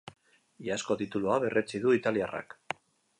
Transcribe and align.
Iazko 0.69 0.95
titulua 1.01 1.37
berretsi 1.43 1.83
du 1.83 1.93
italiarrak. 2.01 2.57